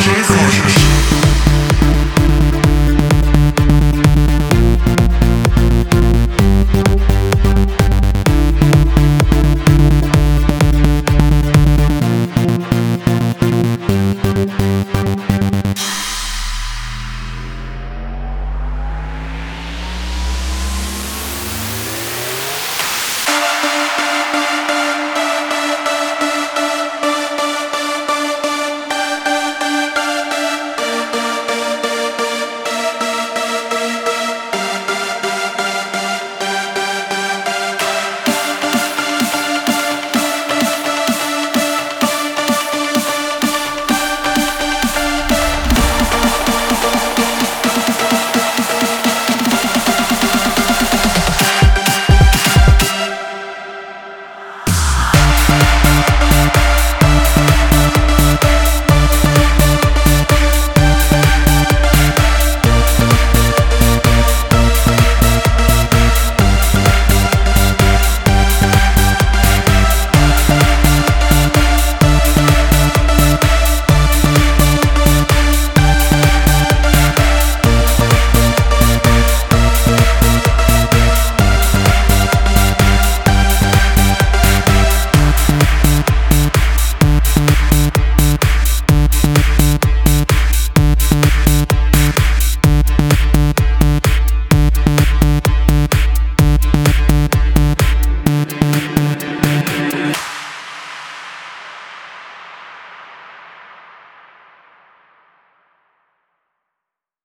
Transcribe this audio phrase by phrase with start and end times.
[0.00, 0.67] J'ai